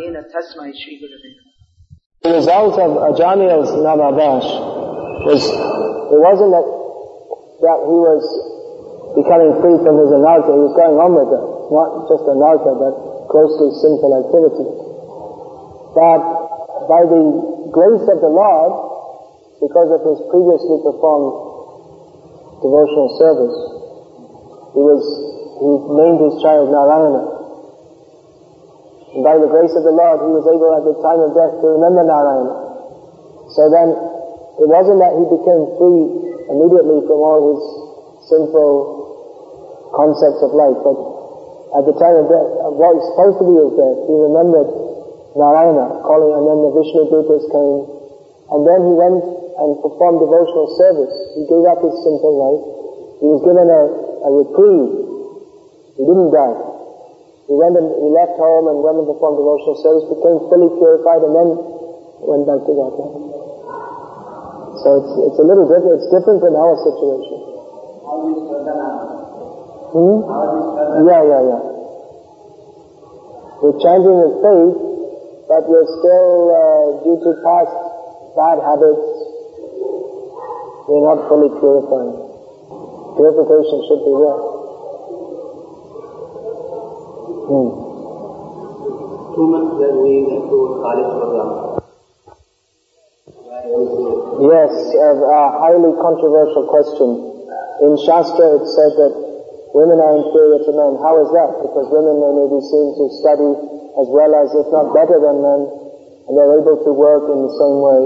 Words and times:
येन 0.00 0.16
तस्मै 0.32 0.70
The 2.22 2.32
result 2.32 2.78
of 2.78 2.90
Ajamil's 3.08 3.70
Namabhas 3.70 4.46
was 5.28 5.42
it 5.44 6.20
wasn't 6.26 6.50
that, 6.56 6.66
that 7.62 7.78
he 7.86 7.96
was 8.08 8.22
becoming 9.14 9.52
free 9.60 9.76
from 9.84 10.00
his 10.00 10.10
anartha, 10.10 10.50
he 10.56 10.62
was 10.66 10.74
going 10.74 10.96
on 10.98 11.12
with 11.14 11.30
it, 11.36 11.44
not 11.70 12.08
just 12.10 12.24
anartha 12.26 12.72
but 12.78 12.94
closely 13.28 13.70
sinful 13.78 14.12
activities. 14.22 14.74
But 15.94 16.22
by 16.88 17.02
the 17.04 17.22
grace 17.72 18.06
of 18.08 18.18
the 18.24 18.32
Lord, 18.32 18.72
because 19.60 19.88
of 19.92 20.00
his 20.04 20.18
previously 20.32 20.78
performed 20.84 22.60
devotional 22.64 23.08
service, 23.20 23.56
he 24.76 24.82
was, 24.84 25.00
he 25.56 25.70
named 25.88 26.20
his 26.20 26.36
child 26.44 26.68
Narayana. 26.68 27.24
And 29.16 29.24
by 29.24 29.40
the 29.40 29.48
grace 29.48 29.72
of 29.72 29.88
the 29.88 29.96
Lord, 29.96 30.20
he 30.20 30.28
was 30.36 30.44
able 30.44 30.76
at 30.76 30.84
the 30.84 31.00
time 31.00 31.24
of 31.24 31.32
death 31.32 31.56
to 31.64 31.66
remember 31.80 32.04
Narayana. 32.04 33.48
So 33.56 33.72
then, 33.72 33.96
it 34.60 34.68
wasn't 34.68 35.00
that 35.00 35.16
he 35.16 35.24
became 35.32 35.64
free 35.80 36.04
immediately 36.52 37.00
from 37.08 37.18
all 37.24 37.40
his 37.56 37.60
sinful 38.28 39.92
concepts 39.96 40.44
of 40.44 40.52
life, 40.52 40.76
but 40.84 40.96
at 41.80 41.88
the 41.88 41.96
time 41.96 42.20
of 42.20 42.28
death, 42.28 42.48
what 42.76 43.00
was 43.00 43.04
supposed 43.16 43.40
to 43.40 43.44
be 43.48 43.56
his 43.56 43.72
death, 43.80 43.98
he 44.04 44.12
remembered 44.12 44.68
Narayana, 45.40 46.04
calling, 46.04 46.36
and 46.36 46.44
then 46.44 46.58
the 46.68 46.72
Vishnu 46.76 47.08
Dutas 47.08 47.44
came, 47.48 47.80
and 48.52 48.60
then 48.68 48.80
he 48.84 48.92
went 48.92 49.24
and 49.24 49.70
performed 49.80 50.20
devotional 50.20 50.68
service. 50.76 51.16
He 51.32 51.48
gave 51.48 51.64
up 51.64 51.80
his 51.80 51.96
sinful 52.04 52.34
life. 52.36 52.64
He 53.24 53.28
was 53.32 53.40
given 53.40 53.68
a, 53.72 54.05
a 54.24 54.28
reprieve. 54.32 54.92
He 55.96 56.02
didn't 56.04 56.30
die. 56.32 56.76
He 57.46 57.54
went 57.54 57.78
and 57.78 57.88
he 58.02 58.08
left 58.10 58.34
home 58.36 58.66
and 58.66 58.82
went 58.82 58.98
and 58.98 59.06
performed 59.06 59.38
devotional 59.38 59.78
service, 59.78 60.04
became 60.10 60.38
fully 60.50 60.70
purified, 60.82 61.22
and 61.22 61.30
then 61.30 61.48
went 62.26 62.42
back 62.42 62.58
to 62.66 62.72
God. 62.74 62.92
So 64.82 64.88
it's 64.98 65.12
it's 65.30 65.38
a 65.40 65.46
little 65.46 65.70
different. 65.70 66.02
It's 66.02 66.10
different 66.10 66.42
than 66.42 66.58
our 66.58 66.74
situation. 66.82 67.38
Hmm? 69.94 70.26
Yeah, 71.06 71.22
yeah, 71.22 71.42
yeah. 71.54 71.62
We're 73.62 73.78
chanting 73.80 74.16
with 74.20 74.34
faith, 74.44 74.76
but 75.48 75.64
we're 75.70 75.88
still 75.88 76.34
uh, 76.50 76.84
due 77.08 77.18
to 77.24 77.30
past 77.40 77.72
bad 78.36 78.58
habits. 78.60 79.06
We're 80.90 81.06
not 81.08 81.24
fully 81.30 81.48
purified. 81.56 82.35
Purification 83.16 83.78
should 83.88 84.02
be 84.04 84.12
there. 84.12 84.40
Hmm. 87.48 87.68
Two 89.32 89.46
months 89.48 89.72
were 89.80 89.96
we 90.04 90.20
went 90.28 90.44
to 90.52 90.58
college 90.84 91.10
program. 91.16 91.80
Yes, 94.44 94.72
a, 95.00 95.08
a 95.16 95.42
highly 95.64 95.96
controversial 95.96 96.68
question. 96.68 97.08
In 97.88 97.96
Shastra 98.04 98.60
it 98.60 98.64
said 98.68 98.92
that 99.00 99.12
women 99.72 99.96
are 99.96 100.20
inferior 100.20 100.60
to 100.68 100.72
men. 100.76 101.00
How 101.00 101.16
is 101.24 101.32
that? 101.32 101.56
Because 101.64 101.88
women 101.88 102.20
they 102.20 102.32
may 102.36 102.48
be 102.52 102.60
seen 102.68 103.00
to 103.00 103.04
study 103.16 103.50
as 103.96 104.12
well 104.12 104.36
as, 104.36 104.52
if 104.52 104.68
not 104.68 104.92
better 104.92 105.16
than 105.24 105.40
men, 105.40 105.60
and 106.28 106.32
they're 106.36 106.60
able 106.60 106.84
to 106.84 106.92
work 106.92 107.32
in 107.32 107.48
the 107.48 107.52
same 107.56 107.78
way. 107.80 108.00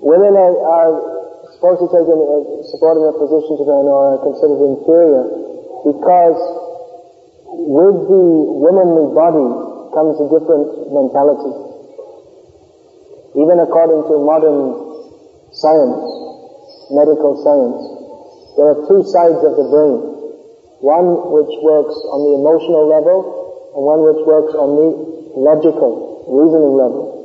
Women 0.00 0.32
are, 0.40 0.56
are 0.56 1.19
supposed 1.60 1.84
to 1.84 1.92
take 1.92 2.08
a 2.08 2.16
subordinate 2.72 3.20
position 3.20 3.52
to 3.60 3.64
men 3.68 3.84
or 3.84 4.16
are 4.16 4.20
considered 4.24 4.64
inferior 4.64 5.28
because 5.84 6.40
with 7.52 8.00
the 8.08 8.24
womanly 8.64 9.12
body 9.12 9.44
comes 9.92 10.16
a 10.24 10.26
different 10.32 10.88
mentality. 10.88 11.52
Even 13.36 13.60
according 13.60 14.08
to 14.08 14.14
modern 14.24 14.72
science, 15.52 16.00
medical 16.96 17.36
science, 17.44 17.80
there 18.56 18.72
are 18.72 18.80
two 18.88 19.04
sides 19.12 19.44
of 19.44 19.52
the 19.60 19.68
brain. 19.68 20.00
One 20.80 21.28
which 21.28 21.52
works 21.60 21.92
on 22.08 22.24
the 22.24 22.40
emotional 22.40 22.88
level 22.88 23.20
and 23.76 23.84
one 23.84 24.00
which 24.00 24.24
works 24.24 24.56
on 24.56 24.80
the 24.80 24.88
logical, 25.36 26.24
reasoning 26.24 26.72
level. 26.72 27.19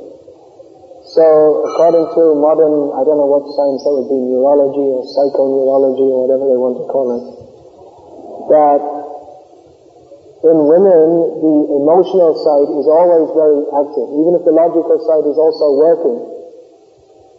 So 1.16 1.64
according 1.64 2.12
to 2.12 2.36
modern, 2.36 2.92
I 2.92 3.00
don't 3.00 3.16
know 3.16 3.24
what 3.24 3.48
science 3.56 3.80
that 3.88 3.92
would 3.96 4.12
be, 4.12 4.20
neurology 4.20 4.84
or 4.84 5.00
psychoneurology 5.16 6.12
or 6.12 6.28
whatever 6.28 6.44
they 6.44 6.60
want 6.60 6.76
to 6.76 6.84
call 6.92 7.08
it, 7.16 7.24
that 8.52 8.84
in 10.44 10.56
women, 10.68 11.40
the 11.40 11.56
emotional 11.80 12.36
side 12.36 12.68
is 12.68 12.84
always 12.84 13.32
very 13.32 13.64
active, 13.64 14.06
even 14.12 14.36
if 14.36 14.44
the 14.44 14.52
logical 14.52 15.00
side 15.08 15.24
is 15.24 15.40
also 15.40 15.80
working. 15.80 16.20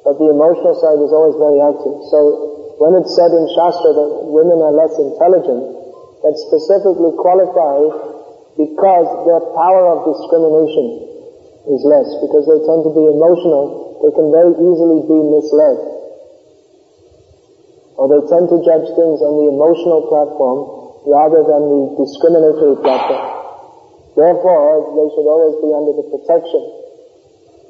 But 0.01 0.17
the 0.17 0.33
emotional 0.33 0.73
side 0.73 0.97
is 0.97 1.13
always 1.13 1.37
very 1.37 1.61
active. 1.61 2.01
So 2.09 2.81
when 2.81 2.97
it's 2.97 3.13
said 3.13 3.29
in 3.29 3.45
Shastra 3.53 3.93
that 3.93 4.11
women 4.25 4.57
are 4.57 4.73
less 4.73 4.97
intelligent, 4.97 6.25
that's 6.25 6.41
specifically 6.49 7.13
qualified 7.13 7.93
because 8.57 9.05
their 9.29 9.45
power 9.53 9.85
of 9.93 10.17
discrimination 10.17 11.16
is 11.67 11.83
less, 11.83 12.07
because 12.23 12.47
they 12.47 12.59
tend 12.63 12.87
to 12.87 12.93
be 12.95 13.05
emotional, 13.11 13.99
they 13.99 14.11
can 14.15 14.31
very 14.31 14.55
easily 14.55 15.03
be 15.03 15.19
misled. 15.19 15.77
Or 17.97 18.05
they 18.07 18.21
tend 18.29 18.47
to 18.53 18.61
judge 18.61 18.87
things 18.93 19.19
on 19.19 19.33
the 19.41 19.47
emotional 19.51 20.05
platform 20.05 21.09
rather 21.09 21.41
than 21.43 21.61
the 21.65 21.81
discriminatory 21.97 22.77
platform. 22.85 23.25
Therefore, 24.13 24.95
they 24.95 25.07
should 25.13 25.27
always 25.27 25.57
be 25.61 25.69
under 25.73 25.93
the 25.97 26.05
protection. 26.13 26.61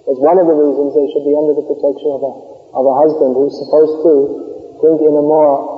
As 0.07 0.19
one 0.19 0.39
of 0.39 0.47
the 0.47 0.55
reasons 0.55 0.95
they 0.95 1.07
should 1.11 1.27
be 1.27 1.35
under 1.35 1.55
the 1.55 1.63
protection 1.67 2.11
of 2.11 2.21
a, 2.23 2.33
of 2.75 2.83
a 2.87 2.95
husband 2.95 3.35
who's 3.35 3.55
supposed 3.59 4.03
to 4.03 4.13
think 4.83 4.99
in 5.03 5.15
a 5.15 5.25
more 5.25 5.77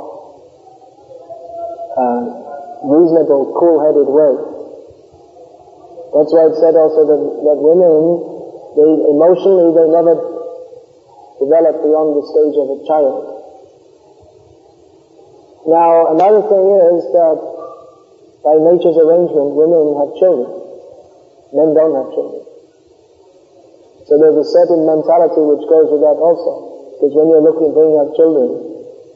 uh, 1.97 2.22
reasonable, 2.90 3.53
cool-headed 3.53 4.08
way. 4.09 4.49
That's 6.09 6.34
why 6.34 6.50
it 6.50 6.58
said 6.58 6.74
also 6.74 7.06
that, 7.06 7.22
that 7.46 7.58
women, 7.62 7.94
they 8.74 8.90
emotionally, 9.14 9.70
they 9.78 9.88
never 9.94 10.18
develop 11.38 11.86
beyond 11.86 12.18
the 12.18 12.24
stage 12.25 12.56
of 12.58 12.68
a 12.74 12.80
child. 12.90 13.40
Now, 15.70 16.09
another 16.18 16.42
thing 16.50 16.66
is 16.97 17.06
that 17.14 17.38
by 18.42 18.56
nature's 18.58 18.97
arrangement, 18.97 19.53
women 19.53 19.94
have 20.02 20.12
children. 20.18 20.50
Men 21.53 21.78
don't 21.78 21.94
have 21.94 22.09
children. 22.16 22.41
So 24.09 24.18
there's 24.18 24.41
a 24.41 24.47
certain 24.50 24.90
mentality 24.90 25.46
which 25.46 25.70
goes 25.70 25.94
with 25.94 26.02
that 26.02 26.18
also. 26.18 26.97
Because 26.97 27.14
when 27.14 27.30
you're 27.30 27.46
looking 27.46 27.70
bringing 27.78 28.02
up 28.02 28.09
children, 28.18 28.50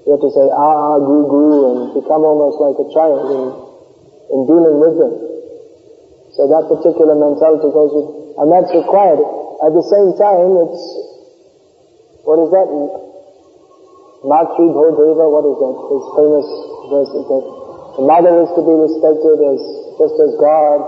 you 0.06 0.14
have 0.14 0.22
to 0.22 0.30
say 0.30 0.46
ah, 0.54 0.94
ah, 0.94 0.98
goo, 1.02 1.26
goo, 1.26 1.58
and 1.74 1.80
become 1.98 2.22
almost 2.22 2.62
like 2.62 2.78
a 2.78 2.88
child 2.94 3.26
in, 3.34 3.44
in 4.30 4.40
dealing 4.46 4.78
with 4.78 4.96
them. 5.02 5.14
So 6.34 6.50
that 6.50 6.66
particular 6.66 7.14
mentality 7.14 7.70
goes 7.70 7.92
with, 7.94 8.10
and 8.42 8.48
that's 8.50 8.74
required. 8.74 9.22
At 9.62 9.72
the 9.72 9.86
same 9.86 10.18
time, 10.18 10.58
it's, 10.66 10.82
what 12.26 12.42
is 12.42 12.50
that? 12.52 12.68
Matri 14.26 14.68
Bhodeva, 14.72 15.26
what 15.30 15.46
is 15.46 15.58
that? 15.62 15.76
His 15.94 16.04
famous 16.18 16.48
verse 16.90 17.12
is 17.12 17.26
that 17.28 17.46
the 18.00 18.04
mother 18.08 18.34
is 18.42 18.50
to 18.58 18.62
be 18.66 18.74
respected 18.74 19.38
as 19.46 19.60
just 20.02 20.16
as 20.18 20.32
God, 20.42 20.80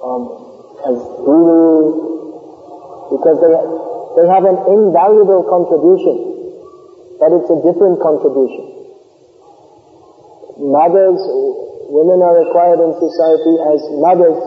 um, 0.00 0.22
as 0.88 0.96
Guru, 1.26 3.12
because 3.12 3.36
they 3.44 3.52
they 4.18 4.26
have 4.26 4.44
an 4.48 4.58
invaluable 4.66 5.44
contribution, 5.46 6.16
but 7.20 7.30
it's 7.34 7.50
a 7.50 7.58
different 7.62 8.00
contribution. 8.02 8.66
Mothers, 10.58 11.22
women 11.88 12.20
are 12.20 12.44
required 12.44 12.84
in 12.84 12.92
society 13.00 13.54
as 13.72 13.80
mothers. 13.96 14.38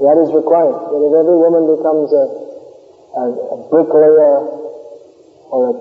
That 0.00 0.16
is 0.20 0.32
required. 0.32 0.76
That 0.92 1.00
if 1.00 1.12
every 1.12 1.36
woman 1.40 1.64
becomes 1.76 2.12
a 2.12 2.24
a, 3.16 3.24
a 3.32 3.56
bricklayer 3.72 4.44
or 5.52 5.60
a 5.72 5.74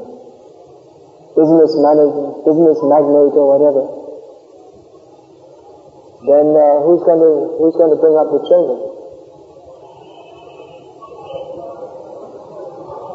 business 1.36 1.72
manager, 1.84 2.32
business 2.48 2.80
magnate 2.80 3.36
or 3.36 3.48
whatever, 3.52 3.84
then 6.28 6.56
uh, 6.56 6.80
who's 6.88 7.04
going 7.04 7.20
to 7.20 7.34
who's 7.60 7.76
going 7.76 7.92
to 7.92 8.00
bring 8.00 8.16
up 8.16 8.32
the 8.32 8.42
children? 8.48 8.80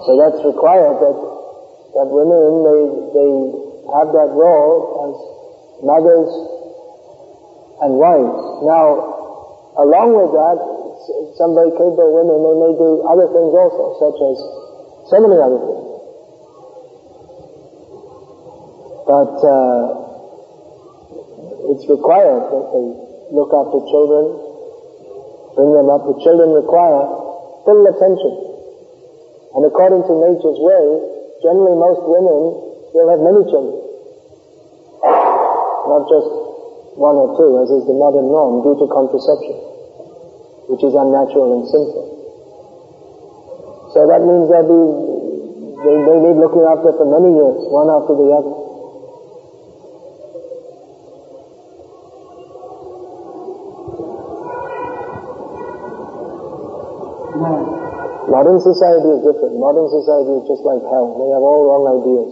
So 0.04 0.10
that's 0.20 0.40
required 0.44 1.00
that 1.00 1.18
that 1.96 2.06
women 2.12 2.64
they 2.64 2.80
they 3.16 3.30
have 3.88 4.12
that 4.12 4.30
role 4.36 5.00
as 5.08 5.39
mothers 5.82 6.30
and 7.80 7.96
wives. 7.96 8.40
Now, 8.64 8.84
along 9.80 10.12
with 10.12 10.32
that, 10.36 10.58
some 11.40 11.56
very 11.56 11.72
capable 11.72 12.12
women, 12.12 12.44
they 12.44 12.56
may 12.60 12.72
do 12.76 13.00
other 13.08 13.26
things 13.32 13.52
also, 13.56 13.96
such 13.96 14.18
as 14.20 14.36
so 15.08 15.16
many 15.24 15.40
other 15.40 15.60
things. 15.64 15.90
But 19.08 19.34
uh, 19.42 20.00
it's 21.72 21.88
required 21.88 22.52
that 22.52 22.66
they 22.68 22.86
look 23.32 23.50
after 23.50 23.80
children, 23.88 24.36
bring 25.56 25.72
them 25.72 25.88
up. 25.88 26.04
The 26.04 26.20
children 26.20 26.52
require 26.52 27.08
full 27.64 27.82
attention. 27.88 28.34
And 29.56 29.66
according 29.66 30.04
to 30.04 30.12
nature's 30.14 30.60
way, 30.60 30.84
generally 31.42 31.74
most 31.74 32.04
women 32.04 32.38
will 32.92 33.08
have 33.08 33.24
many 33.24 33.42
children. 33.48 33.79
Not 35.90 36.06
just 36.06 36.31
one 36.94 37.19
or 37.19 37.34
two, 37.34 37.58
as 37.58 37.69
is 37.75 37.82
the 37.90 37.98
modern 37.98 38.31
norm, 38.31 38.62
due 38.62 38.78
to 38.78 38.87
contraception, 38.87 39.58
which 40.70 40.87
is 40.87 40.94
unnatural 40.94 41.58
and 41.58 41.66
sinful. 41.66 42.06
So 43.90 44.06
that 44.06 44.22
means 44.22 44.46
they'll 44.46 44.70
be, 44.70 44.82
they, 45.82 45.96
they 45.98 46.19
need 46.31 46.38
looking 46.38 46.62
after 46.62 46.94
for 46.94 47.10
many 47.10 47.34
years, 47.34 47.58
one 47.75 47.90
after 47.90 48.14
the 48.14 48.31
other. 48.31 48.54
Modern 58.31 58.62
society 58.62 59.10
is 59.10 59.26
different. 59.26 59.58
Modern 59.58 59.90
society 59.90 60.38
is 60.38 60.46
just 60.46 60.62
like 60.62 60.87
hell. 60.87 61.19
They 61.19 61.34
have 61.34 61.42
all 61.42 61.66
wrong 61.66 61.82
ideas. 61.98 62.31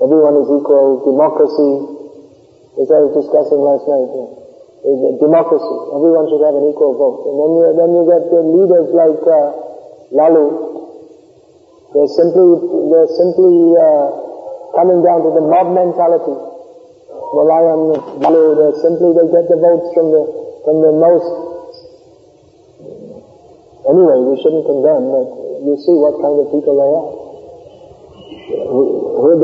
Everyone 0.00 0.40
is 0.40 0.48
equal. 0.48 1.04
Democracy, 1.04 2.03
as 2.80 2.88
I 2.90 2.98
was 3.06 3.12
discussing 3.14 3.60
last 3.62 3.84
night. 3.86 4.08
Yeah. 4.10 5.16
Democracy. 5.16 5.76
Everyone 5.96 6.28
should 6.28 6.44
have 6.44 6.56
an 6.60 6.66
equal 6.68 6.92
vote. 6.98 7.18
And 7.24 7.36
then 7.40 7.50
you, 7.56 7.64
then 7.72 7.90
you 7.96 8.02
get 8.04 8.22
the 8.28 8.42
leaders 8.44 8.88
like 8.92 9.22
uh, 9.24 9.48
Lalu. 10.12 10.46
They're 11.96 12.12
simply, 12.20 12.48
they're 12.92 13.12
simply 13.16 13.54
uh, 13.80 14.06
coming 14.76 15.00
down 15.00 15.24
to 15.24 15.30
the 15.32 15.44
mob 15.44 15.72
mentality. 15.72 16.36
On 16.36 17.46
Lalu. 17.48 18.44
They're 18.60 18.80
simply, 18.84 19.16
they 19.16 19.26
get 19.32 19.48
the 19.48 19.56
votes 19.56 19.88
from 19.96 20.12
the, 20.12 20.22
from 20.68 20.76
the 20.84 20.92
most 20.92 21.44
Anyway, 23.84 24.16
we 24.16 24.40
shouldn't 24.40 24.64
condemn, 24.64 25.12
but 25.12 25.28
you 25.60 25.76
see 25.76 25.92
what 25.92 26.16
kind 26.24 26.40
of 26.40 26.48
people 26.48 26.72
they 26.72 26.88
are. 26.88 27.08
Who 28.64 29.28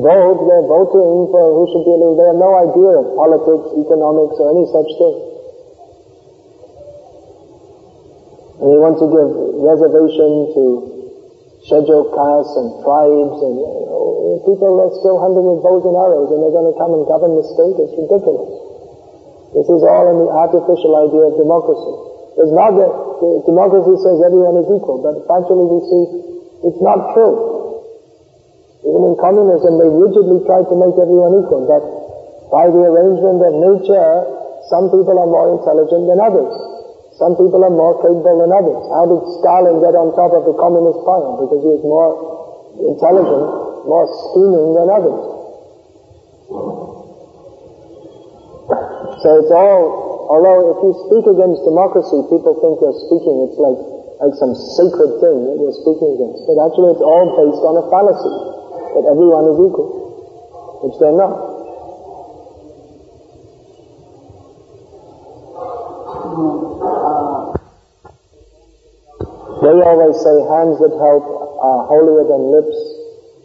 vote, 0.00 0.38
they're 0.46 0.68
voting 0.68 1.30
for 1.30 1.44
who 1.54 1.64
should 1.70 1.84
be 1.86 1.94
able, 1.94 2.14
they 2.18 2.28
have 2.30 2.40
no 2.40 2.52
idea 2.58 2.92
of 3.02 3.04
politics, 3.14 3.66
economics, 3.78 4.36
or 4.38 4.46
any 4.54 4.66
such 4.70 4.90
thing. 4.98 5.16
And 8.58 8.66
they 8.74 8.80
want 8.82 8.98
to 8.98 9.06
give 9.06 9.28
reservation 9.62 10.30
to 10.54 10.64
scheduled 11.62 12.10
castes 12.14 12.54
and 12.58 12.68
tribes, 12.82 13.38
and 13.44 13.54
you 13.54 13.66
know, 13.66 14.42
people 14.46 14.82
are 14.82 14.92
still 14.98 15.18
hunting 15.22 15.46
with 15.46 15.62
bows 15.62 15.84
and 15.86 15.94
arrows, 15.94 16.30
and 16.34 16.42
they're 16.42 16.54
going 16.54 16.70
to 16.70 16.76
come 16.78 16.94
and 16.94 17.04
govern 17.06 17.38
the 17.38 17.44
state. 17.44 17.76
It's 17.78 17.94
ridiculous. 17.94 18.50
This 19.54 19.68
is 19.68 19.80
all 19.80 20.06
in 20.12 20.16
the 20.26 20.30
artificial 20.30 20.92
idea 20.96 21.32
of 21.32 21.40
democracy. 21.40 21.94
It's 22.38 22.54
not 22.54 22.76
that 22.78 22.92
democracy 23.48 23.94
says 23.98 24.22
everyone 24.22 24.62
is 24.62 24.68
equal, 24.70 25.02
but 25.02 25.26
actually 25.26 25.66
we 25.66 25.78
see 25.90 26.04
it's 26.68 26.82
not 26.82 27.14
true. 27.14 27.57
Even 28.88 29.12
in 29.12 29.14
communism, 29.20 29.76
they 29.76 29.90
rigidly 29.92 30.40
try 30.48 30.64
to 30.64 30.74
make 30.74 30.96
everyone 30.96 31.44
equal, 31.44 31.68
but 31.68 31.84
by 32.48 32.72
the 32.72 32.82
arrangement 32.88 33.44
of 33.44 33.52
nature, 33.60 34.12
some 34.72 34.88
people 34.88 35.20
are 35.20 35.28
more 35.28 35.60
intelligent 35.60 36.08
than 36.08 36.16
others. 36.16 36.48
Some 37.20 37.36
people 37.36 37.60
are 37.60 37.74
more 37.74 38.00
capable 38.00 38.40
than 38.40 38.48
others. 38.48 38.80
How 38.94 39.04
did 39.04 39.20
Stalin 39.42 39.84
get 39.84 39.92
on 39.92 40.16
top 40.16 40.32
of 40.32 40.48
the 40.48 40.56
communist 40.56 41.04
pile? 41.04 41.36
Because 41.36 41.60
he 41.60 41.70
was 41.76 41.84
more 41.84 42.12
intelligent, 42.80 43.44
more 43.84 44.06
scheming 44.08 44.72
than 44.72 44.88
others. 44.88 45.20
So 49.20 49.28
it's 49.42 49.52
all 49.52 50.08
although 50.28 50.76
if 50.76 50.78
you 50.84 50.92
speak 51.08 51.24
against 51.24 51.64
democracy, 51.64 52.20
people 52.28 52.52
think 52.60 52.78
you're 52.84 53.00
speaking, 53.08 53.48
it's 53.48 53.56
like, 53.56 53.80
like 54.20 54.34
some 54.36 54.52
sacred 54.76 55.18
thing 55.24 55.48
that 55.48 55.56
you're 55.56 55.78
speaking 55.80 56.20
against. 56.20 56.44
But 56.44 56.60
actually 56.68 56.94
it's 56.94 57.04
all 57.04 57.32
based 57.32 57.64
on 57.64 57.74
a 57.80 57.84
fallacy, 57.88 58.36
that 58.94 59.04
everyone 59.10 59.44
is 59.52 59.58
equal, 59.60 59.90
which 60.84 60.96
they're 61.00 61.16
not. 61.16 61.48
They 69.58 69.74
always 69.74 70.14
say 70.22 70.36
hands 70.46 70.78
that 70.78 70.94
help 71.02 71.26
are 71.58 71.80
holier 71.90 72.22
than 72.30 72.54
lips 72.54 72.78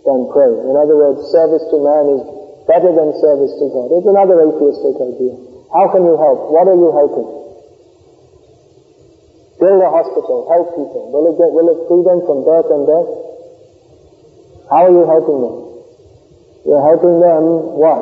than 0.05 0.29
pray. 0.29 0.51
In 0.51 0.77
other 0.77 0.93
words, 0.93 1.25
service 1.33 1.65
to 1.73 1.77
man 1.81 2.05
is 2.15 2.21
better 2.69 2.93
than 2.93 3.17
service 3.17 3.49
to 3.57 3.65
God. 3.73 3.89
It's 3.97 4.05
another 4.05 4.37
atheistic 4.45 4.93
idea. 5.01 5.33
How 5.73 5.89
can 5.89 6.05
you 6.05 6.13
help? 6.13 6.53
What 6.53 6.69
are 6.69 6.77
you 6.77 6.91
helping? 6.93 7.29
Build 9.57 9.79
a 9.81 9.89
hospital, 9.89 10.45
help 10.51 10.75
people. 10.77 11.09
Will 11.09 11.33
it, 11.33 11.35
get, 11.39 11.49
will 11.49 11.71
it 11.71 11.79
free 11.89 12.03
them 12.05 12.21
from 12.27 12.45
birth 12.45 12.69
and 12.69 12.83
death? 12.85 13.22
How 14.73 14.89
are 14.89 14.95
you 14.97 15.05
helping 15.05 15.37
them? 15.37 15.55
You're 16.65 16.81
helping 16.81 17.21
them 17.21 17.77
what? 17.77 18.01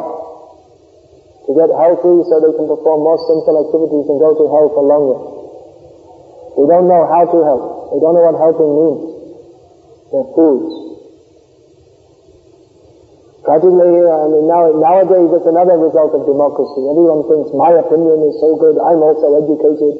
To 1.43 1.51
get 1.51 1.67
healthy 1.67 2.23
so 2.31 2.39
they 2.39 2.55
can 2.55 2.63
perform 2.63 3.03
more 3.03 3.19
sinful 3.27 3.59
activities 3.59 4.07
and 4.07 4.15
go 4.15 4.31
to 4.39 4.45
hell 4.47 4.71
for 4.71 4.83
longer. 4.87 5.19
They 6.55 6.65
don't 6.71 6.87
know 6.87 7.03
how 7.11 7.27
to 7.27 7.37
help. 7.43 7.63
They 7.91 7.99
don't 7.99 8.15
know 8.15 8.23
what 8.23 8.39
helping 8.39 8.71
means. 8.71 9.03
They're 10.15 10.31
fools. 10.31 10.71
Practically, 13.43 14.07
I 14.07 14.31
mean, 14.31 14.47
now, 14.47 14.71
nowadays 14.71 15.27
it's 15.27 15.49
another 15.51 15.75
result 15.75 16.15
of 16.15 16.23
democracy. 16.23 16.87
Everyone 16.87 17.27
thinks 17.27 17.51
my 17.51 17.75
opinion 17.83 18.31
is 18.31 18.39
so 18.39 18.55
good, 18.55 18.79
I'm 18.79 19.03
also 19.03 19.43
educated. 19.43 19.99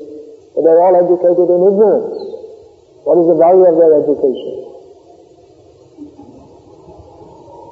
But 0.55 0.63
they're 0.63 0.79
all 0.79 0.95
educated 0.95 1.51
in 1.51 1.59
ignorance. 1.67 2.15
What 3.03 3.19
is 3.19 3.27
the 3.27 3.35
value 3.35 3.67
of 3.67 3.75
their 3.75 4.07
education? 4.07 4.70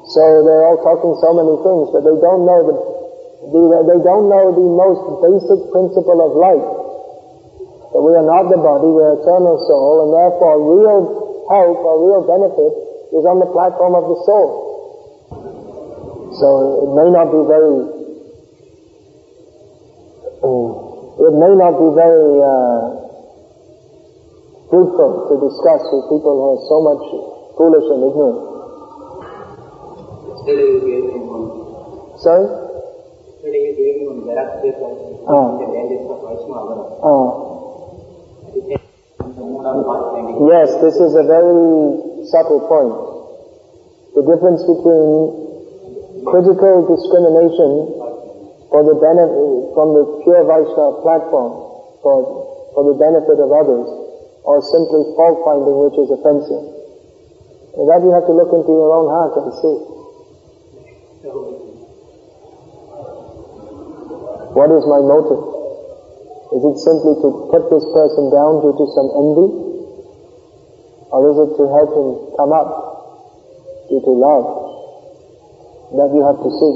So 0.09 0.21
they're 0.41 0.65
all 0.65 0.81
talking 0.81 1.13
so 1.21 1.29
many 1.37 1.53
things, 1.61 1.93
but 1.93 2.01
they 2.01 2.17
don't 2.17 2.41
know 2.41 2.59
the, 2.65 2.75
the 3.53 3.61
they 3.93 4.01
don't 4.01 4.25
know 4.25 4.49
the 4.49 4.65
most 4.73 5.01
basic 5.21 5.69
principle 5.69 6.17
of 6.25 6.33
life. 6.33 6.65
That 7.93 8.01
we 8.01 8.17
are 8.17 8.25
not 8.25 8.49
the 8.49 8.57
body, 8.57 8.89
we're 8.89 9.21
eternal 9.21 9.61
soul, 9.69 10.05
and 10.05 10.09
therefore 10.09 10.57
real 10.65 11.45
help 11.45 11.77
or 11.85 11.95
real 12.09 12.21
benefit 12.25 12.73
is 13.13 13.25
on 13.25 13.37
the 13.37 13.49
platform 13.53 13.93
of 13.97 14.05
the 14.09 14.17
soul. 14.25 14.49
So 16.41 16.47
it 16.85 16.91
may 16.97 17.09
not 17.13 17.29
be 17.29 17.41
very, 17.45 17.77
uh, 20.41 20.69
it 21.21 21.33
may 21.37 21.53
not 21.53 21.73
be 21.77 21.89
very 21.93 22.33
uh, 22.41 22.81
fruitful 24.73 25.11
to 25.29 25.33
discuss 25.37 25.81
with 25.93 26.05
people 26.13 26.33
who 26.33 26.45
are 26.57 26.61
so 26.65 26.77
much 26.81 27.03
foolish 27.57 27.87
and 27.93 28.01
ignorant. 28.09 28.58
Sorry? 32.19 32.47
Yes, 40.49 40.69
this 40.81 40.95
is 40.97 41.13
a 41.15 41.23
very 41.23 42.25
subtle 42.33 42.65
point. 42.65 42.97
The 44.17 44.23
difference 44.25 44.65
between 44.65 46.25
critical 46.25 46.75
discrimination 46.89 47.71
for 48.73 48.81
the 48.83 48.97
benefit, 48.97 49.73
from 49.77 49.93
the 49.93 50.03
pure 50.25 50.43
Vaishnava 50.49 51.01
platform 51.05 51.51
for, 52.01 52.17
for 52.73 52.83
the 52.89 52.97
benefit 52.97 53.37
of 53.37 53.49
others, 53.53 53.87
or 54.43 54.65
simply 54.65 55.13
fault 55.13 55.45
finding 55.45 55.77
which 55.87 55.97
is 56.01 56.09
offensive. 56.09 56.65
And 57.77 57.85
that 57.85 58.01
you 58.01 58.11
have 58.11 58.25
to 58.25 58.33
look 58.33 58.49
into 58.49 58.73
your 58.73 58.91
own 58.91 59.07
heart 59.13 59.37
and 59.37 59.53
see. 59.61 59.98
What 64.53 64.69
is 64.73 64.83
my 64.85 65.01
motive? 65.01 65.43
Is 66.55 66.61
it 66.65 66.77
simply 66.81 67.13
to 67.21 67.29
put 67.53 67.69
this 67.69 67.85
person 67.93 68.33
down 68.33 68.65
due 68.65 68.73
to 68.73 68.85
some 68.95 69.09
envy? 69.13 69.49
Or 71.13 71.19
is 71.29 71.37
it 71.45 71.51
to 71.57 71.63
help 71.69 71.91
him 71.93 72.09
come 72.37 72.51
up 72.53 72.69
due 73.89 74.01
to 74.01 74.13
love? 74.13 74.69
that 75.97 76.09
you 76.13 76.21
have 76.21 76.37
to 76.37 76.51
see. 76.53 76.75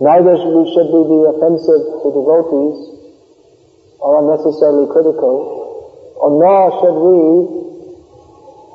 Neither 0.00 0.40
should 0.40 0.54
we, 0.56 0.64
should 0.72 0.88
we 0.88 1.02
be 1.04 1.20
offensive 1.36 2.00
to 2.00 2.08
devotees 2.16 2.76
or 4.00 4.24
unnecessarily 4.24 4.88
critical, 4.88 6.16
or 6.16 6.30
nor 6.38 6.72
should 6.80 6.96
we, 6.96 7.18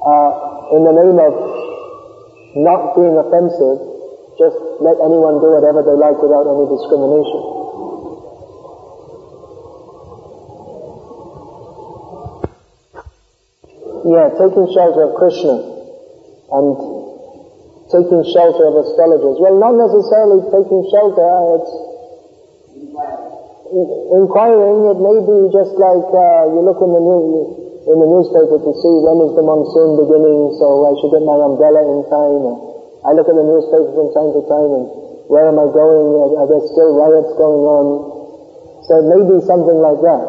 uh, 0.04 0.78
in 0.78 0.82
the 0.84 0.94
name 0.94 1.18
of 1.18 1.34
not 2.60 2.94
being 2.94 3.18
offensive, 3.18 3.82
just 4.38 4.58
let 4.82 4.98
anyone 4.98 5.38
do 5.38 5.54
whatever 5.54 5.86
they 5.86 5.94
like 5.94 6.18
without 6.18 6.50
any 6.50 6.66
discrimination. 6.66 7.42
Yeah, 14.04 14.36
taking 14.36 14.68
shelter 14.74 15.08
of 15.08 15.16
Krishna 15.16 15.56
and 15.64 16.68
taking 17.88 18.20
shelter 18.36 18.68
of 18.68 18.76
astrologers. 18.84 19.40
Well, 19.40 19.56
not 19.62 19.80
necessarily 19.80 20.44
taking 20.52 20.82
shelter, 20.92 21.30
it's 21.62 21.72
inquiring, 24.18 24.92
it 24.92 25.00
may 25.00 25.18
be 25.24 25.38
just 25.56 25.78
like 25.80 26.10
uh, 26.12 26.52
you 26.52 26.60
look 26.66 26.84
in 26.84 26.92
the 26.92 27.04
in 27.84 27.96
the 28.00 28.08
newspaper 28.08 28.60
to 28.64 28.72
see 28.80 28.96
when 29.04 29.20
is 29.28 29.36
the 29.36 29.44
monsoon 29.44 30.00
beginning, 30.00 30.56
so 30.56 30.88
I 30.88 30.96
should 31.00 31.12
get 31.12 31.24
my 31.24 31.36
umbrella 31.36 31.84
in 31.84 32.04
time. 32.08 32.73
I 33.04 33.12
look 33.12 33.28
at 33.28 33.36
the 33.36 33.44
newspaper 33.44 33.92
from 33.92 34.08
time 34.16 34.32
to 34.32 34.42
time 34.48 34.72
and 34.80 34.86
where 35.28 35.48
am 35.48 35.60
I 35.60 35.68
going? 35.72 36.08
Are, 36.40 36.48
there 36.48 36.64
still 36.72 36.96
riots 36.96 37.32
going 37.36 37.64
on? 37.68 37.88
So 38.88 39.00
it 39.00 39.08
may 39.08 39.22
be 39.24 39.40
something 39.44 39.80
like 39.80 40.00
that, 40.04 40.24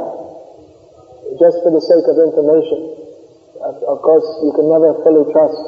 just 1.38 1.62
for 1.66 1.70
the 1.74 1.82
sake 1.82 2.06
of 2.06 2.18
information. 2.18 2.94
Of, 3.62 3.74
of 3.86 3.98
course, 4.02 4.26
you 4.42 4.54
can 4.54 4.70
never 4.70 4.94
fully 5.02 5.26
trust 5.34 5.58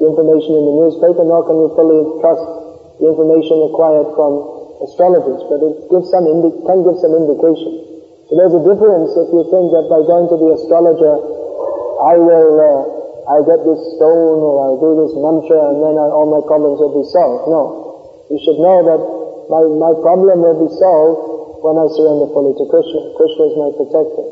the 0.00 0.08
information 0.08 0.52
in 0.56 0.64
the 0.68 0.76
newspaper, 0.84 1.24
nor 1.24 1.44
can 1.48 1.56
you 1.64 1.68
fully 1.72 2.00
trust 2.20 2.44
the 3.00 3.08
information 3.08 3.64
acquired 3.72 4.12
from 4.12 4.32
astrologers, 4.84 5.40
but 5.48 5.60
it 5.64 5.88
gives 5.88 6.12
some 6.12 6.28
indi- 6.28 6.54
can 6.68 6.84
give 6.84 7.00
some 7.00 7.16
indication. 7.16 7.72
So 8.28 8.36
there's 8.36 8.56
a 8.56 8.62
difference 8.64 9.12
if 9.16 9.28
you 9.32 9.42
think 9.48 9.72
that 9.72 9.88
by 9.88 10.00
going 10.04 10.28
to 10.32 10.36
the 10.36 10.50
astrologer, 10.60 11.14
I 12.04 12.14
will, 12.20 12.52
uh, 12.60 12.93
I'll 13.24 13.46
get 13.46 13.64
this 13.64 13.80
stone 13.96 14.38
or 14.44 14.54
I'll 14.60 14.80
do 14.80 14.92
this 15.00 15.14
mantra 15.16 15.72
and 15.72 15.80
then 15.80 15.96
I, 15.96 16.06
all 16.12 16.28
my 16.28 16.44
problems 16.44 16.76
will 16.80 16.92
be 16.92 17.06
solved. 17.08 17.48
No. 17.48 17.62
You 18.28 18.38
should 18.40 18.60
know 18.60 18.84
that 18.84 19.00
my, 19.48 19.62
my 19.80 19.92
problem 20.00 20.44
will 20.44 20.60
be 20.64 20.70
solved 20.76 21.64
when 21.64 21.80
I 21.80 21.88
surrender 21.92 22.28
fully 22.32 22.52
to 22.56 22.64
Krishna. 22.68 23.00
Krishna 23.16 23.42
is 23.48 23.56
my 23.56 23.70
protector. 23.72 24.24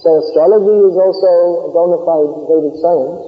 So 0.00 0.20
astrology 0.20 0.76
is 0.84 0.96
also 0.96 1.32
a 1.64 1.68
bona 1.72 2.00
fide 2.04 2.32
Vedic 2.48 2.76
science, 2.76 3.24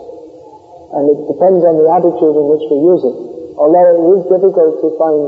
and 0.93 1.05
it 1.09 1.21
depends 1.25 1.65
on 1.65 1.81
the 1.81 1.89
attitude 1.89 2.37
in 2.37 2.47
which 2.53 2.65
we 2.69 2.77
use 2.85 3.01
it. 3.01 3.17
Although 3.57 3.97
it 3.97 4.01
is 4.21 4.23
difficult 4.29 4.85
to 4.85 4.89
find 5.01 5.21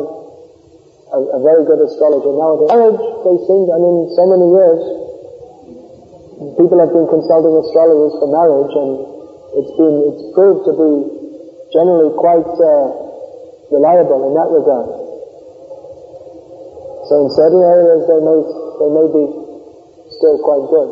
a, 1.12 1.20
a 1.36 1.40
very 1.40 1.64
good 1.64 1.80
astrologer 1.80 2.36
nowadays. 2.36 2.68
Marriage, 2.68 3.00
they 3.24 3.36
seem, 3.48 3.64
I 3.72 3.80
mean, 3.80 4.12
so 4.12 4.28
many 4.28 4.44
years, 4.44 4.80
people 6.60 6.76
have 6.84 6.92
been 6.92 7.08
consulting 7.08 7.56
astrologers 7.64 8.12
for 8.20 8.28
marriage, 8.28 8.72
and 8.76 9.17
it's 9.58 9.74
been, 9.74 9.96
it's 10.14 10.24
proved 10.38 10.62
to 10.70 10.72
be 10.78 10.92
generally 11.74 12.14
quite 12.14 12.46
uh, 12.46 12.86
reliable 13.74 14.30
in 14.30 14.32
that 14.38 14.48
regard. 14.54 14.88
So 17.10 17.26
in 17.26 17.28
certain 17.34 17.62
areas 17.64 18.06
they 18.06 18.20
may, 18.22 18.38
they 18.78 18.90
may 18.92 19.06
be 19.10 19.24
still 20.14 20.38
quite 20.46 20.64
good. 20.70 20.90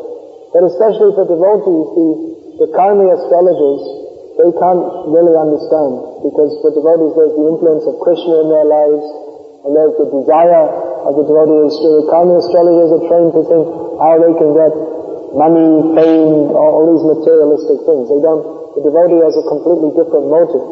But 0.51 0.63
especially 0.73 1.13
for 1.15 1.25
devotees, 1.29 1.87
the, 1.95 2.09
the 2.65 2.69
karmi 2.75 3.13
astrologers, 3.13 3.83
they 4.41 4.51
can't 4.57 4.85
really 5.13 5.37
understand 5.37 6.27
because 6.27 6.57
for 6.61 6.73
devotees 6.73 7.13
there's 7.17 7.37
the 7.37 7.47
influence 7.47 7.85
of 7.89 8.01
Krishna 8.03 8.45
in 8.45 8.49
their 8.53 8.69
lives, 8.69 9.05
and 9.65 9.71
there's 9.77 9.97
the 10.01 10.09
desire 10.11 10.69
of 11.07 11.13
the 11.17 11.25
devotees. 11.25 11.73
The 11.77 12.09
karmi 12.09 12.41
astrologers 12.41 12.91
are 12.99 13.05
trained 13.09 13.33
to 13.37 13.43
think 13.47 13.65
how 14.01 14.15
they 14.21 14.35
can 14.37 14.51
get 14.57 14.73
money, 15.35 15.97
fame, 15.97 16.55
all, 16.55 16.87
these 16.87 17.03
materialistic 17.03 17.83
things. 17.83 18.07
They 18.07 18.21
don't, 18.23 18.45
the 18.79 18.83
devotee 18.87 19.25
has 19.25 19.35
a 19.35 19.45
completely 19.49 19.91
different 19.97 20.31
motive. 20.31 20.63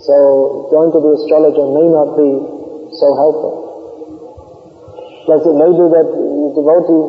So 0.00 0.70
going 0.72 0.88
to 0.96 1.00
the 1.02 1.12
astrologer 1.20 1.66
may 1.68 1.88
not 1.92 2.16
be 2.16 2.30
so 2.96 3.08
helpful. 3.20 3.52
Plus 5.28 5.44
it 5.44 5.56
may 5.56 5.68
be 5.68 5.86
that 5.92 6.08
the 6.08 6.62
devotee, 6.64 7.04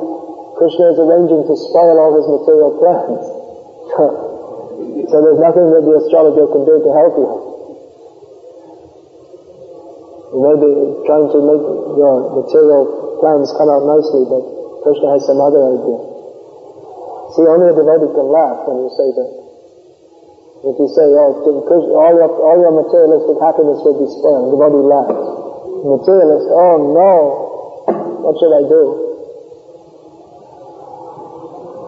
Krishna 0.60 0.92
is 0.92 1.00
arranging 1.00 1.48
to 1.48 1.56
spoil 1.56 1.96
all 1.96 2.12
his 2.20 2.28
material 2.28 2.72
plans. 2.76 3.24
so 5.08 5.16
there's 5.24 5.40
nothing 5.40 5.72
that 5.72 5.84
the 5.88 5.96
astrologer 6.04 6.46
can 6.52 6.68
do 6.68 6.76
to 6.84 6.92
help 6.92 7.16
you. 7.16 7.30
You 10.36 10.40
may 10.40 10.56
be 10.60 10.72
trying 11.08 11.28
to 11.32 11.40
make 11.44 11.64
your 11.96 12.44
material 12.44 13.20
plans 13.20 13.52
come 13.56 13.68
out 13.68 13.84
nicely, 13.84 14.24
but 14.28 14.44
Krishna 14.84 15.16
has 15.16 15.26
some 15.28 15.40
other 15.40 15.60
idea. 15.76 16.11
See, 17.32 17.48
only 17.48 17.72
a 17.72 17.76
devotee 17.76 18.12
can 18.12 18.28
laugh 18.28 18.68
when 18.68 18.84
you 18.84 18.92
say 18.92 19.08
that. 19.16 19.32
If 20.62 20.76
you 20.78 20.88
say, 20.94 21.08
oh, 21.18 21.42
all 21.42 22.14
your, 22.14 22.30
all 22.30 22.58
your 22.62 22.76
materialistic 22.76 23.40
happiness 23.42 23.82
will 23.82 23.98
be 23.98 24.08
spoiled, 24.14 24.54
the 24.54 24.58
devotee 24.62 24.86
laughs. 24.86 25.18
Materialist, 25.82 26.48
oh 26.54 26.76
no, 26.94 27.16
what 28.22 28.38
should 28.38 28.54
I 28.54 28.64
do? 28.70 28.84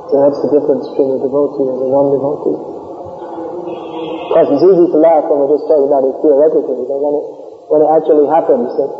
So 0.09 0.13
that's 0.25 0.39
the 0.41 0.49
difference 0.57 0.89
between 0.89 1.17
a 1.17 1.19
devotee 1.21 1.69
and 1.69 1.79
a 1.85 1.87
non-devotee. 1.93 2.57
Of 2.57 4.29
course, 4.33 4.49
it's 4.57 4.65
easy 4.65 4.87
to 4.89 4.97
laugh 4.97 5.29
when 5.29 5.45
we're 5.45 5.53
just 5.53 5.69
talking 5.69 5.85
about 5.93 6.09
it 6.09 6.17
theoretically, 6.25 6.89
but 6.89 6.97
when 6.97 7.13
it 7.13 7.25
when 7.69 7.79
it 7.81 7.89
actually 7.89 8.27
happens 8.27 8.69
that 8.75 8.91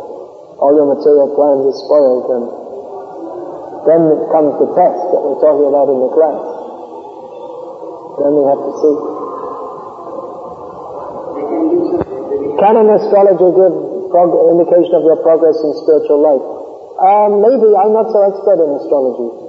all 0.58 0.72
your 0.74 0.88
material 0.88 1.30
plans 1.36 1.62
are 1.68 1.78
spoiled 1.84 2.26
and 2.30 2.44
then 3.84 4.02
comes 4.32 4.52
the 4.60 4.68
test 4.76 5.00
that 5.12 5.20
we're 5.20 5.40
talking 5.40 5.68
about 5.68 5.88
in 5.92 5.98
the 6.00 6.10
class. 6.12 6.40
Then 8.20 8.30
we 8.32 8.42
have 8.48 8.60
to 8.62 8.72
see. 8.80 8.94
Can 12.60 12.74
an 12.80 12.88
astrologer 12.96 13.50
give 13.50 13.74
prog- 14.08 14.40
indication 14.54 14.94
of 14.94 15.04
your 15.04 15.18
progress 15.26 15.58
in 15.60 15.70
spiritual 15.84 16.22
life? 16.22 16.46
Um, 17.02 17.42
maybe. 17.42 17.74
I'm 17.74 17.92
not 17.92 18.08
so 18.14 18.22
expert 18.22 18.62
in 18.62 18.70
astrology. 18.78 19.44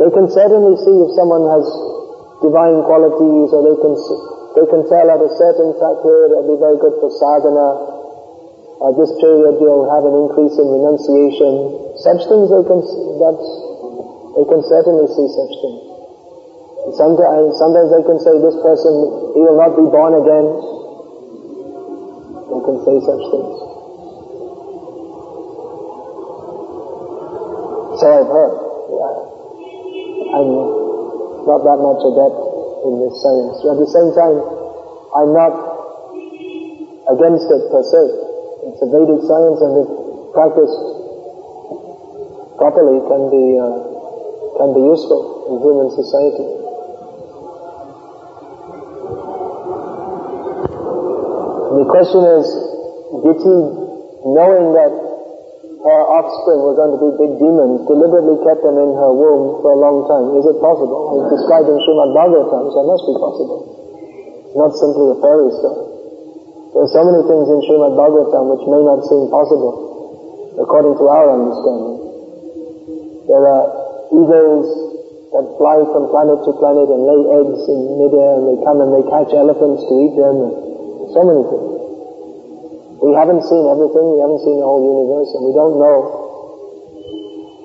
They 0.00 0.10
can 0.10 0.26
certainly 0.32 0.74
see 0.82 0.96
if 1.06 1.14
someone 1.14 1.46
has 1.54 1.62
divine 2.42 2.82
qualities 2.82 3.54
or 3.54 3.62
they 3.62 3.78
can 3.78 3.94
see, 3.94 4.18
they 4.58 4.66
can 4.66 4.82
tell 4.90 5.06
at 5.06 5.22
a 5.22 5.30
certain 5.38 5.70
time 5.78 5.98
period 6.02 6.34
it'll 6.34 6.50
be 6.50 6.58
very 6.58 6.80
good 6.82 6.98
for 6.98 7.12
sadhana. 7.14 7.94
At 8.90 8.98
this 8.98 9.12
period 9.22 9.62
you'll 9.62 9.86
have 9.86 10.02
an 10.02 10.16
increase 10.26 10.58
in 10.58 10.66
renunciation. 10.66 11.93
Such 12.04 12.20
things 12.28 12.52
they 12.52 12.64
can, 12.68 12.84
that's, 13.16 13.48
they 14.36 14.44
can 14.44 14.60
certainly 14.68 15.08
see 15.08 15.24
such 15.24 15.54
things. 15.56 15.80
Sometimes, 17.00 17.56
sometimes 17.56 17.88
they 17.96 18.04
can 18.04 18.20
say 18.20 18.36
this 18.44 18.60
person, 18.60 18.92
he 19.32 19.40
will 19.40 19.56
not 19.56 19.72
be 19.72 19.88
born 19.88 20.12
again. 20.20 20.46
They 22.44 22.60
can 22.60 22.76
say 22.84 22.96
such 23.08 23.24
things. 23.32 23.56
So 27.96 28.04
I've 28.04 28.28
heard. 28.28 28.54
I'm 30.28 30.50
not 31.48 31.60
that 31.64 31.78
much 31.80 32.04
adept 32.04 32.36
in 32.84 33.00
this 33.00 33.16
science. 33.24 33.64
But 33.64 33.70
At 33.72 33.80
the 33.80 33.88
same 33.88 34.10
time, 34.12 34.44
I'm 35.16 35.32
not 35.32 35.56
against 37.16 37.48
it 37.48 37.64
per 37.72 37.80
se. 37.80 38.02
It's 38.68 38.80
a 38.84 38.88
Vedic 38.92 39.24
science 39.24 39.60
and 39.64 39.72
if 39.80 39.88
practiced 40.36 40.93
properly 42.56 43.02
can 43.10 43.22
be, 43.30 43.44
uh, 43.58 43.78
can 44.58 44.70
be 44.74 44.82
useful 44.86 45.50
in 45.50 45.54
human 45.62 45.90
society. 45.90 46.64
The 51.74 51.86
question 51.90 52.22
is, 52.38 52.46
Diti, 53.26 53.58
knowing 54.30 54.78
that 54.78 54.94
her 55.84 56.00
offspring 56.06 56.62
were 56.62 56.78
going 56.78 56.94
to 56.94 57.00
be 57.02 57.10
big 57.18 57.32
demons, 57.42 57.82
deliberately 57.90 58.38
kept 58.46 58.62
them 58.62 58.78
in 58.78 58.94
her 58.94 59.10
womb 59.10 59.58
for 59.58 59.74
a 59.74 59.78
long 59.82 60.06
time. 60.06 60.38
Is 60.38 60.46
it 60.46 60.56
possible? 60.62 61.18
It's 61.18 61.34
described 61.42 61.66
in 61.66 61.76
Srimad 61.82 62.14
Bhagavatam, 62.14 62.72
so 62.72 62.78
it 62.78 62.88
must 62.88 63.04
be 63.04 63.14
possible. 63.18 63.58
Not 64.54 64.70
simply 64.78 65.12
a 65.12 65.16
fairy 65.18 65.50
story. 65.50 65.84
There 66.78 66.82
are 66.86 66.92
so 66.94 67.02
many 67.04 67.26
things 67.26 67.46
in 67.50 67.58
Srimad 67.66 67.98
Bhagavatam 67.98 68.54
which 68.54 68.64
may 68.70 68.80
not 68.80 69.02
seem 69.10 69.26
possible, 69.28 70.54
according 70.62 70.94
to 70.94 71.04
our 71.10 71.26
understanding. 71.36 72.03
There 73.24 73.44
are 73.48 73.64
eagles 74.12 74.68
that 75.34 75.44
fly 75.58 75.82
from 75.90 76.12
planet 76.14 76.44
to 76.46 76.50
planet 76.62 76.86
and 76.92 77.02
lay 77.08 77.20
eggs 77.42 77.62
in 77.66 77.80
midair, 77.98 78.38
and 78.38 78.44
they 78.54 78.58
come 78.62 78.78
and 78.84 78.94
they 78.94 79.04
catch 79.10 79.34
elephants 79.34 79.82
to 79.82 79.94
eat 79.98 80.14
them, 80.14 80.36
and 80.46 81.10
so 81.10 81.20
many 81.26 81.42
things. 81.42 81.74
We 83.02 83.12
haven't 83.18 83.42
seen 83.48 83.64
everything, 83.66 84.04
we 84.14 84.20
haven't 84.22 84.46
seen 84.46 84.62
the 84.62 84.68
whole 84.68 84.84
universe, 84.84 85.30
and 85.34 85.42
we 85.42 85.52
don't 85.52 85.76
know. 85.76 85.98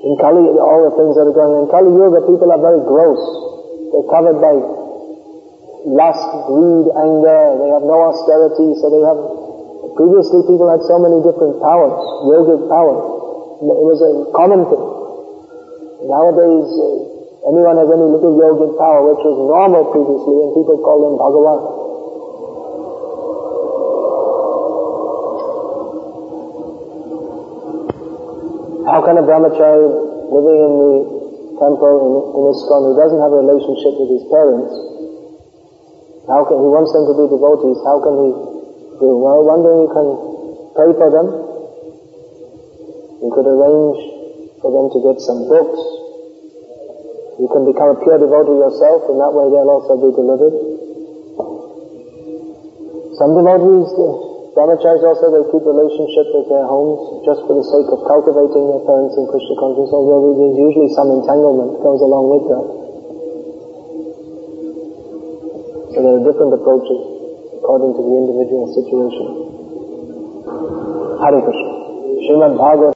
In 0.01 0.17
Kali, 0.17 0.47
all 0.57 0.89
the 0.89 0.95
things 0.97 1.13
that 1.19 1.27
are 1.27 1.35
going 1.35 1.53
on. 1.59 1.67
In 1.67 1.69
Kali 1.69 1.91
Yuga, 1.91 2.25
people 2.25 2.49
are 2.49 2.61
very 2.63 2.81
gross. 2.87 3.21
They're 3.93 4.09
covered 4.09 4.39
by 4.41 4.55
lust, 5.85 6.27
greed, 6.49 6.87
anger, 6.91 7.43
they 7.61 7.69
have 7.69 7.85
no 7.85 8.09
austerity, 8.09 8.75
so 8.81 8.89
they 8.89 9.03
have, 9.05 9.19
previously 9.95 10.41
people 10.49 10.67
had 10.67 10.81
so 10.89 10.97
many 10.99 11.21
different 11.21 11.61
powers, 11.61 11.99
yogic 12.27 12.65
powers. 12.67 12.99
It 13.61 13.85
was 13.85 13.99
a 14.01 14.11
common 14.33 14.65
thing. 14.67 14.88
Nowadays, 15.99 16.71
uh, 16.79 17.51
anyone 17.51 17.75
has 17.75 17.91
any 17.91 18.07
little 18.07 18.39
yogic 18.39 18.71
power, 18.79 19.03
which 19.03 19.19
was 19.19 19.35
normal 19.35 19.91
previously, 19.91 20.47
and 20.47 20.55
people 20.55 20.79
call 20.79 21.03
them 21.03 21.19
Bhagavan. 21.19 21.59
How 28.87 29.03
can 29.03 29.19
a 29.19 29.23
brahmachari 29.27 29.91
living 30.31 30.59
in 30.63 30.73
the 30.79 30.93
temple 31.59 31.95
in, 31.99 32.13
in 32.31 32.43
ISKCON 32.47 32.81
who 32.89 32.93
doesn't 32.95 33.19
have 33.19 33.35
a 33.35 33.41
relationship 33.43 33.93
with 33.99 34.09
his 34.09 34.23
parents, 34.31 34.71
how 36.31 36.47
can, 36.47 36.63
he 36.63 36.69
wants 36.71 36.95
them 36.95 37.05
to 37.05 37.13
be 37.13 37.27
devotees, 37.27 37.77
how 37.83 37.99
can 37.99 38.15
he 38.23 38.29
do? 39.03 39.09
Well, 39.19 39.43
one 39.43 39.61
thing 39.67 39.77
you 39.83 39.91
can 39.91 40.07
pray 40.73 40.91
for 40.95 41.09
them. 41.11 41.27
You 43.19 43.29
could 43.35 43.45
arrange 43.45 44.08
to 44.91 44.99
get 45.05 45.17
some 45.21 45.45
books. 45.47 45.79
You 47.39 47.47
can 47.47 47.63
become 47.63 47.95
a 47.95 47.97
pure 48.03 48.19
devotee 48.19 48.59
yourself, 48.59 49.07
in 49.07 49.15
that 49.21 49.31
way 49.31 49.47
they'll 49.47 49.71
also 49.71 49.95
be 49.95 50.11
delivered. 50.11 50.55
Some 53.15 53.35
devotees, 53.35 53.87
the 53.99 54.07
brahmacharis 54.55 55.03
also, 55.03 55.27
they 55.27 55.43
keep 55.51 55.63
relationship 55.63 56.31
with 56.35 56.47
their 56.47 56.63
homes 56.63 57.23
just 57.27 57.43
for 57.47 57.59
the 57.59 57.67
sake 57.67 57.87
of 57.91 57.99
cultivating 58.07 58.63
their 58.71 58.83
parents 58.87 59.15
in 59.19 59.27
Krishna 59.27 59.55
consciousness, 59.59 59.91
although 59.91 60.35
there's 60.39 60.55
usually 60.55 60.87
some 60.95 61.11
entanglement 61.15 61.83
goes 61.83 61.99
along 61.99 62.25
with 62.31 62.43
that. 62.47 62.65
So 65.91 65.97
there 65.99 66.15
are 66.15 66.23
different 66.23 66.55
approaches 66.55 66.99
according 67.59 67.91
to 67.91 68.01
the 68.07 68.13
individual 68.23 68.71
situation. 68.71 69.27
Hare 71.19 71.43
Krishna. 71.43 71.71
Srimad 72.23 72.55
Bhagavad 72.55 72.87